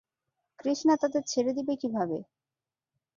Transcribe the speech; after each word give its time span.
কৃষ্ণা 0.59 0.95
তাদের 1.01 1.23
ছেড়ে 1.23 1.51
দিবে 1.57 1.73
কীভাবে? 1.81 2.17